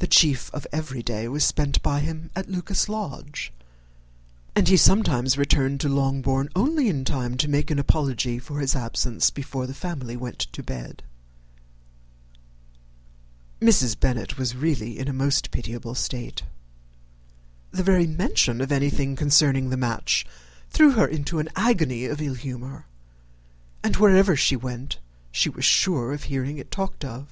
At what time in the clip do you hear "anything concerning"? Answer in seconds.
18.72-19.70